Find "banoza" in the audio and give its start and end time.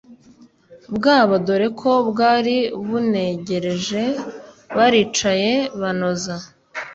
5.79-6.35